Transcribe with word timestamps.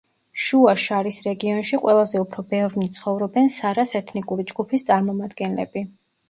შუა 0.43 0.71
შარის 0.83 1.19
რეგიონში 1.25 1.79
ყველაზე 1.83 2.21
უფრო 2.23 2.45
ბევრნი 2.53 2.87
ცხოვრობენ 2.95 3.53
სარას 3.57 3.95
ეთნიკური 4.01 4.47
ჯგუფის 4.53 4.89
წარმომადგენლები. 4.89 5.87